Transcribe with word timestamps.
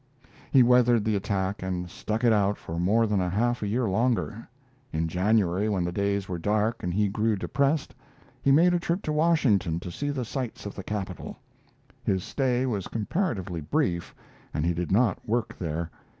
He 0.51 0.63
weathered 0.63 1.05
the 1.05 1.15
attack 1.15 1.61
and 1.61 1.87
stuck 1.87 2.23
it 2.23 2.33
out 2.33 2.57
for 2.57 2.79
more 2.79 3.05
than 3.05 3.19
half 3.19 3.61
a 3.61 3.67
year 3.67 3.87
longer. 3.87 4.49
In 4.91 5.07
January, 5.07 5.69
when 5.69 5.83
the 5.83 5.91
days 5.91 6.27
were 6.27 6.39
dark 6.39 6.81
and 6.81 6.91
he 6.91 7.07
grew 7.07 7.35
depressed, 7.35 7.93
he 8.41 8.51
made 8.51 8.73
a 8.73 8.79
trip 8.79 9.03
to 9.03 9.13
Washington 9.13 9.79
to 9.79 9.91
see 9.91 10.09
the 10.09 10.25
sights 10.25 10.65
of 10.65 10.73
the 10.73 10.83
capital. 10.83 11.37
His 12.03 12.23
stay 12.23 12.65
was 12.65 12.87
comparatively 12.87 13.61
brief, 13.61 14.15
and 14.55 14.65
he 14.65 14.73
did 14.73 14.91
not 14.91 15.19
work 15.23 15.55
there. 15.59 15.91